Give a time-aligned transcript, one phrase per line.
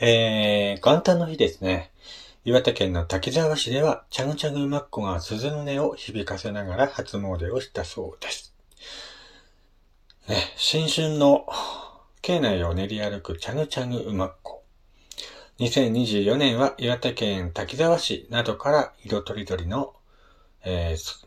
[0.00, 1.92] えー、元旦の日ですね。
[2.44, 8.52] 岩手県の滝沢市では、チャグチャグマッコが鈴の音を響かせながら初詣をしたそうです。
[10.28, 11.46] ね、新春の
[12.22, 14.64] 境内を練り歩くチャグチャグ馬コ。
[15.60, 19.94] 2024年は岩手県滝沢市などから色とりどりの、
[20.64, 21.26] えー、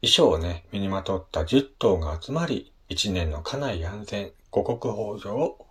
[0.00, 5.61] 衣装をね、身にまとった10頭が集まり、1年の家内安全、五穀豊穣を、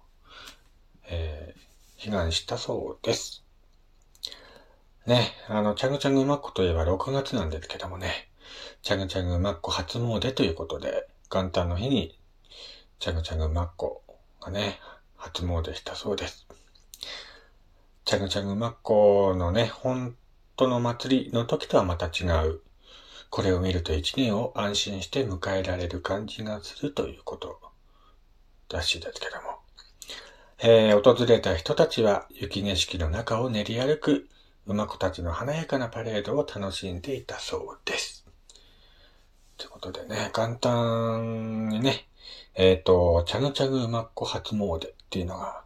[1.13, 3.43] えー、祈願したそうです。
[5.05, 8.29] ね、あの、チャグチャグマッコといえば6月なんですけどもね、
[8.81, 12.17] チャグチャグマッコ初詣ということで、元旦の日に、
[12.99, 14.03] チャグチャグマッコ
[14.39, 14.79] がね、
[15.17, 16.47] 初詣したそうです。
[18.05, 20.15] チャグチャグマッコのね、本
[20.55, 22.61] 当の祭りの時とはまた違う。
[23.29, 27.59] これを見ると一年を安心して迎えられる感じがするということ
[28.69, 29.60] らしいですけども。
[30.63, 34.29] えー、訪れた人たちは雪景色の中を練り歩く
[34.67, 38.27] 馬子たちの華やかなパレードを楽しんでいたそうです。
[39.57, 42.05] ということでね、元旦にね、
[42.53, 45.63] えっ、ー、と、チャグチャグ馬子初詣っていうのが、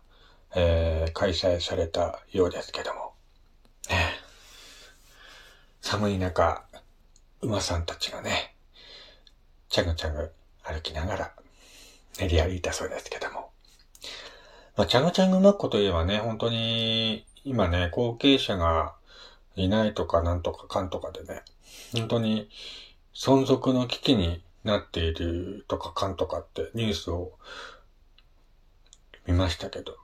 [0.56, 3.16] えー、開催されたようですけども、
[3.89, 3.97] ね、
[5.81, 6.64] 寒い中、
[7.41, 8.56] 馬さんたちがね、
[9.67, 10.31] チャグチャグ
[10.64, 11.31] 歩きながら
[12.17, 13.52] 練り歩いたそうですけども、
[14.78, 18.95] まあ、チャグチャング馬子といえばね、本当に今ね、後継者が
[19.56, 21.44] いないとかなんとかかんとかでね、
[21.94, 22.50] 本当に
[23.14, 27.31] 存続の危機になっているとかかんとかってニュースを
[29.26, 29.96] 見ましたけど、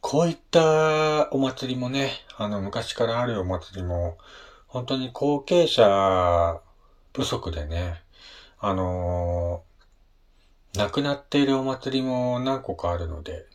[0.00, 4.18] こういったお祭りもね、あの昔からあるお祭りも、
[4.66, 6.60] 本当に後継者
[7.14, 8.02] 不足でね、
[8.58, 13.46] あのー、亡くなっているお祭りも何個かあるので、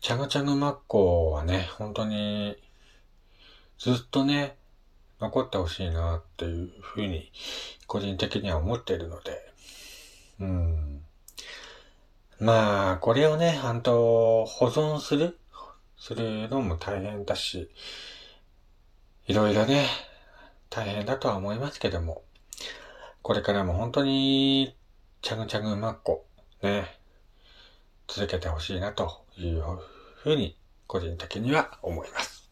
[0.00, 2.56] チャグチャグマッコはね、本当に、
[3.78, 4.56] ずっとね、
[5.20, 7.30] 残ってほしいなっていうふうに、
[7.86, 9.52] 個人的には思っているので、
[10.40, 11.02] うん。
[12.38, 15.38] まあ、これをね、あんと、保存する
[15.98, 17.68] するのも大変だし、
[19.26, 19.86] いろいろね、
[20.70, 22.22] 大変だとは思いますけども、
[23.22, 24.76] これからも本当に、
[25.20, 26.24] チャグチャグマッコ、
[26.62, 26.86] ね、
[28.06, 29.62] 続けてほしいなという
[30.16, 30.56] ふうに
[30.86, 32.48] 個人的には思います。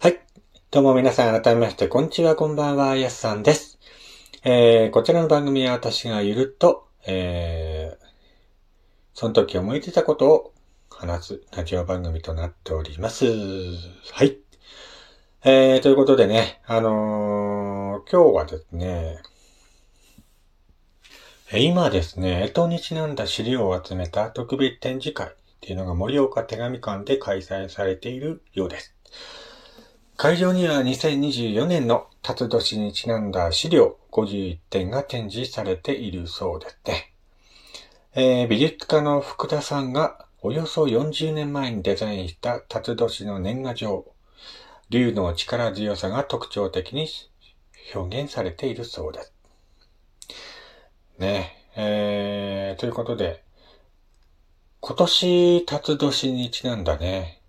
[0.00, 0.20] はい。
[0.70, 3.78] どうも皆さん改めまして、こんにちは、こんばんは、やすさんです。
[4.42, 8.06] えー、こちらの番組は私がゆるっと、えー、
[9.12, 10.52] その時思いついたことを
[10.98, 13.26] 話すラジオ番組となっております。
[13.26, 14.38] はい。
[15.44, 19.22] えー、ということでね、あのー、今日はですね、
[21.54, 28.94] 今ですね、江戸にちなんだ資料を集めた特別展示会っていうのが盛岡手紙館で開催されているようです。
[30.16, 37.12] 会場には2024年の辰年にちなんだ資料51点が展示されているそうですね。
[38.14, 44.12] えー、美術家の福田さんがおよそ40年前にデザインした辰年の年賀状、
[44.90, 47.06] 竜の力強さが特徴的に
[47.94, 49.32] 表現されているそうです。
[51.16, 53.44] ねえー、ということで、
[54.80, 57.40] 今年辰年にちなんだね、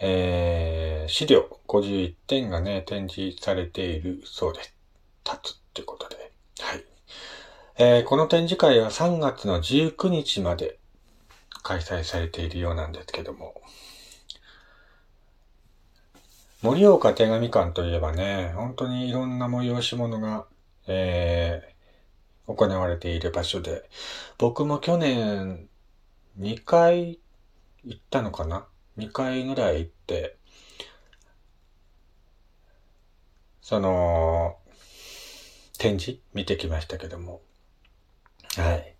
[0.00, 4.74] えー、資料51点がね、展示されているそうです。
[5.24, 6.32] 辰ってことで。
[6.60, 6.84] はい。
[7.76, 10.79] えー、この展示会は3月の19日まで
[11.62, 13.60] 開催されているようなんですけども、
[16.62, 20.46] 盛岡手紙館といえばね、本当にいろんな催し物が、
[20.86, 23.88] えー、行われている場所で、
[24.36, 25.68] 僕も去年
[26.38, 27.18] 2回
[27.84, 28.66] 行ったのかな
[28.98, 30.36] ?2 回ぐらい行って、
[33.62, 34.56] その、
[35.78, 36.20] 展示？
[36.34, 37.40] 見てきましたけども。
[38.56, 38.96] はい。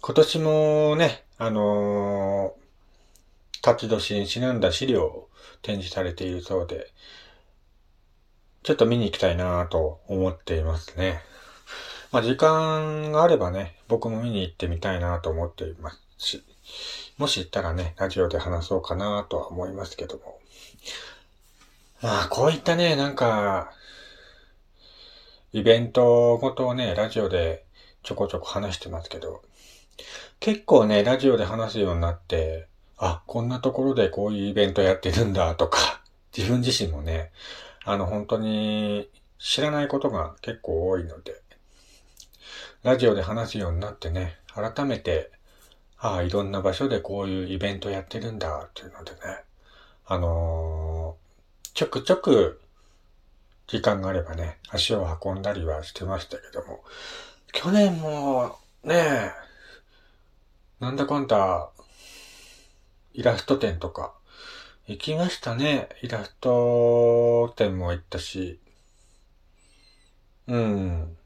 [0.00, 5.28] 今年もね、あのー、辰年にちなんだ資料を
[5.62, 6.92] 展示されているそうで、
[8.64, 11.20] ちょっと見に行きたいなぁと思っていますね。
[12.10, 16.44] まあ時間があればね、僕も見に行ってみたいなと思っていますし、
[17.18, 20.40] もし行ったらね、ラジオで話そうかなとは思いますけども。
[22.02, 23.72] まあこういったね、なんか、
[25.52, 27.64] イベントごとをね、ラジオで
[28.02, 29.42] ちょこちょこ話してますけど、
[30.40, 36.02] 結構ね、ラジオで話すようになって、あ、こんなところでこういうイベントやってるんだとか、
[36.36, 37.32] 自分自身もね、
[37.84, 39.08] あの本当に
[39.38, 41.40] 知らないことが結構多いので、
[42.82, 45.30] ラジオで話すようになってね、改めて、
[45.98, 49.18] ああ、いろんな場所でこういうイベントやってるんだっていうのでね、
[50.06, 52.60] あのー、ちょくちょく
[53.66, 56.84] 時間があればね、足を運んだりはしてましたけども、
[57.52, 59.32] 去年もね、
[60.80, 61.70] なんだかんだ、
[63.12, 64.14] イラスト展とか、
[64.86, 65.88] 行きましたね。
[66.02, 68.60] イラスト展も行ったし、
[70.46, 71.16] うん。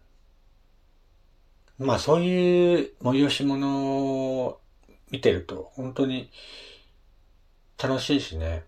[1.78, 4.60] まあそういう催し物を
[5.10, 6.30] 見てると本当に
[7.80, 8.64] 楽しいしね。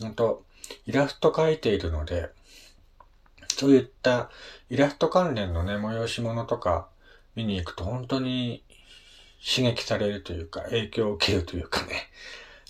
[0.00, 0.44] 本当
[0.86, 2.28] イラスト描いているので、
[3.56, 4.30] そういった
[4.68, 6.88] イラスト関連のね、催し物とか
[7.34, 8.62] 見に行くと本当に
[9.44, 12.08] 刺激されるというか、影響を受けるというかね、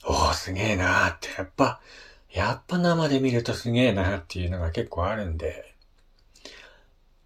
[0.05, 1.81] おーすげえなーって、やっぱ、
[2.32, 5.75] やっぱ生で見るとすげえなーっていうのが結構あるんで、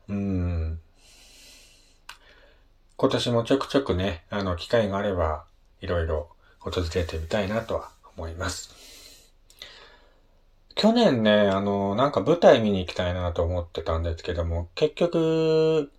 [0.08, 0.80] うん。
[2.96, 5.44] 今年もちょくちょくね、あの、機会があれば、
[5.80, 6.28] いろいろ
[6.60, 8.70] 訪れてみたいなとは思います。
[10.74, 15.90] 去年ね、あの、なんか舞台見に行きたいなと思ってたんですけども、結局、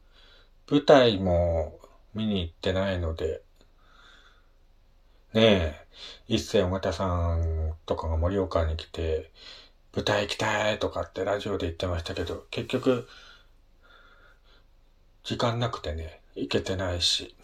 [0.70, 1.80] 舞台も
[2.16, 3.42] 見に行ってないので、
[5.34, 5.88] ねえ、
[6.28, 9.32] 一世尾形さんとかが盛岡に来て、
[9.94, 13.08] 舞台行きたいとかってラジオで言ってましたけど、結局、
[15.24, 17.36] 時間なくてね、行けてないし。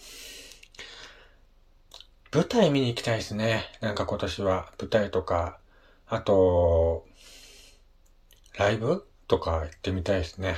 [2.34, 3.66] 舞台見に行きたいですね。
[3.82, 5.60] なんか今年は舞台とか、
[6.08, 7.06] あと、
[8.58, 10.56] ライブとか行ってみたいですね。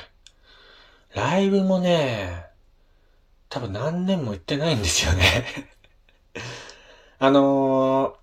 [1.15, 2.52] ライブもね、
[3.53, 5.45] 多分何年も行ってないんですよね。
[7.19, 8.15] あのー、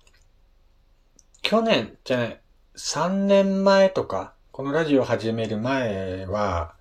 [1.41, 2.41] 去年じゃない、
[2.75, 6.75] 3年前とか、このラジオ始める前は、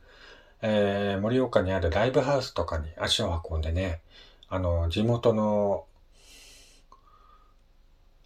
[0.63, 4.03] えー、盛岡にあるライブハウスとかに足を運んでね、
[4.49, 5.87] あの、地元の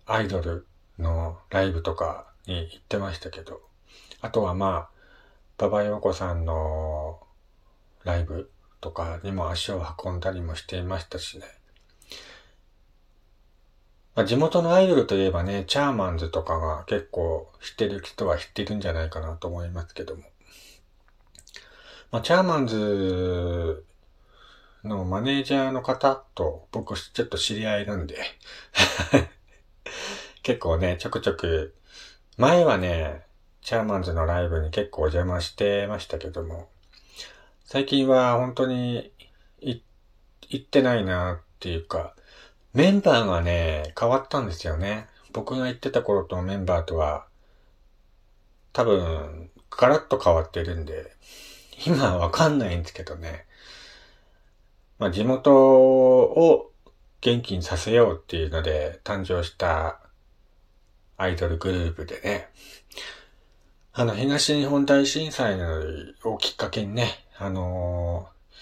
[0.06, 0.66] アイドル
[0.98, 3.60] のライブとかに行ってましたけど、
[4.22, 4.90] あとはまあ、
[5.58, 7.20] 馬場陽子さんの
[8.04, 8.50] ライブ
[8.84, 11.46] とかにも足を運んだりもしていましたしね。
[14.14, 20.24] まあ、地元のアイドルといえばね、チャーマンズとかが結構知ってる人は知ってるんじゃないかなと思いますけども。
[22.10, 23.86] まあ、チャーマンズ
[24.84, 28.18] のマネージャーの方と僕ちょっと知り合いなんで
[30.44, 31.74] 結構ね、ちょくちょく、
[32.36, 33.24] 前はね、
[33.62, 36.68] チャーマンズのライブに結構お邪魔してましたけども、
[37.74, 39.10] 最近は本当に
[39.60, 39.82] 行
[40.54, 42.14] ってないなっていうか、
[42.72, 45.08] メンバーがね、変わったんですよね。
[45.32, 47.26] 僕が行ってた頃とメンバーとは、
[48.72, 51.16] 多分、ガラッと変わってるんで、
[51.84, 53.44] 今はわかんないんですけどね。
[55.00, 56.70] まあ、地元を
[57.22, 59.98] 元気にさせようっていうので誕生した
[61.16, 62.50] アイドルグループでね。
[63.96, 65.56] あの、東日本大震災
[66.24, 68.56] をきっかけにね、あのー、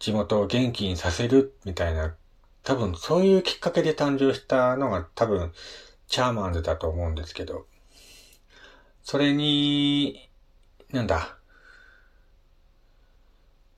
[0.00, 2.16] 地元を元気にさせるみたいな、
[2.64, 5.52] 多分そういうきっかけで誕生したのが多分
[6.08, 7.66] チャーマンズだと思うんですけど、
[9.04, 10.28] それに、
[10.90, 11.36] なんだ、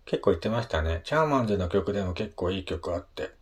[0.07, 1.03] 結構言ってましたね。
[1.05, 3.33] チャーマンズの曲でも結構いい曲あって。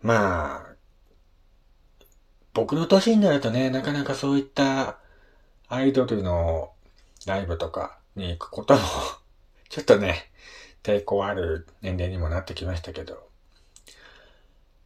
[0.00, 0.74] まあ、
[2.54, 5.03] 僕の年になるとね、なかなかそういった
[5.74, 6.70] アイドルの
[7.26, 8.80] ライブとかに行くことも
[9.68, 10.30] ちょっとね、
[10.84, 13.28] 抵抗ある年齢にもなってきましたけど。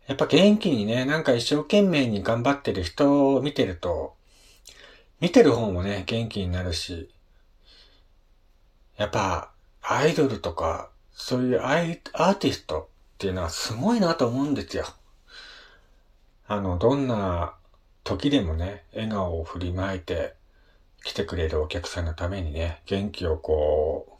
[0.06, 4.16] やっぱ元気にね、なんか一生懸命に頑張ってる人を見てると、
[5.20, 7.10] 見てる方もね、元気になるし、
[8.96, 9.52] やっぱ
[9.82, 14.86] アイドルとか、そういうアイアーティストっていうのはすごいなと思うんですよ。
[16.46, 17.56] あの、どんな
[18.04, 20.37] 時でもね、笑顔を振りまいて
[21.04, 24.18] 来てくれるお客さんのためにね、元気をこう、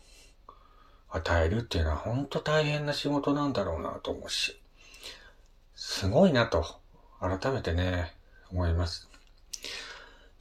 [1.10, 4.60] 与えるっていうのは本当大変な仕事なんだろうなと思うし、
[5.74, 6.64] すごいなと、
[7.20, 8.14] 改めてね、
[8.50, 9.08] 思います。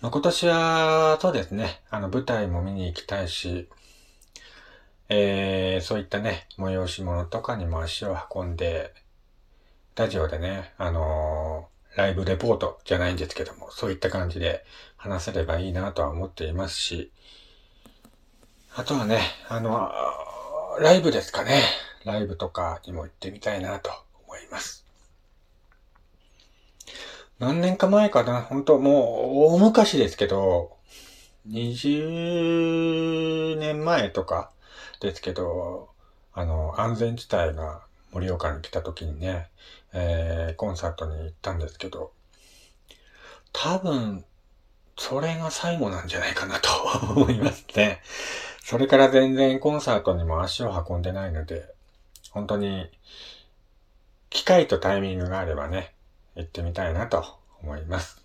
[0.01, 3.67] ま、今年は、そうですね、あの舞台も見に行きたいし、
[5.09, 8.93] えー、そういったね、催し物とかにも足を運んで、
[9.95, 14.63] ラジオでね、あのー、ライブレポートじゃないんですけども、そういった感じで
[14.97, 17.11] 話せればいいなとは思っていますし、
[18.75, 19.89] あとはね、あの、
[20.79, 21.61] ライブですかね。
[22.03, 23.91] ライブとかにも行ってみたいなと
[24.27, 24.85] 思います。
[27.39, 30.75] 何年か前かな、本当もう大昔ですけど、
[31.49, 34.51] 20年前とか
[34.99, 35.89] ですけど、
[36.33, 39.49] あの、安全地帯が盛岡に来た時にね、
[39.93, 42.11] えー、コンサートに行ったんですけど、
[43.53, 44.25] 多分、
[44.97, 46.69] それが最後なんじゃないかなと
[47.13, 48.01] 思いますね。
[48.63, 51.73] それから全然コンサートにも足を運んでないので、
[52.31, 52.89] 本当に、
[54.29, 55.93] 機会とタイミングがあればね、
[56.35, 57.23] 行ってみたいなと
[57.63, 58.21] 思います。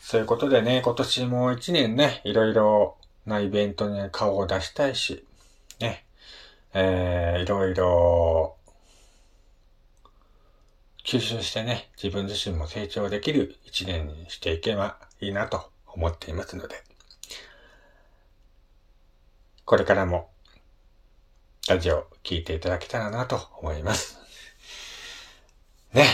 [0.00, 5.26] そういうことでね、今年も一年ね、いろいろなイベントに顔を出したいし、
[5.80, 6.06] ね、
[6.72, 8.56] えー、いろいろ
[11.04, 16.76] 吸収してね、自分自身も成長できる一年にしていけばいいなと思っていますので、
[19.64, 20.30] これからも
[21.68, 24.16] ラジオ聴いていただけたらなと思います。
[25.92, 26.06] ね。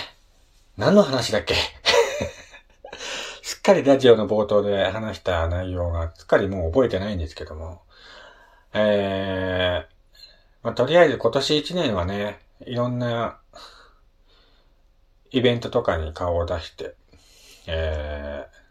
[0.79, 1.55] 何の話だっけ？
[3.43, 7.83] すっかりラジオの冒頭で話した内容がすっかりもう覚えてないんですけども、
[8.73, 10.25] えー、
[10.63, 13.39] まあ、とりあえず今年1年はね、いろんな
[15.31, 16.95] イベントとかに顔を出して、
[17.67, 18.64] えー、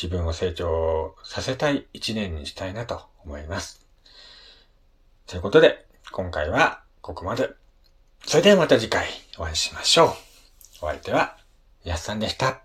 [0.00, 3.84] 自分を成長させたい一年にしたいなと思います。
[5.26, 7.50] ということで、今回はここまで。
[8.24, 10.08] それではまた次回お会いしましょう。
[10.82, 11.36] お相手は、
[11.82, 12.62] やっさんでした。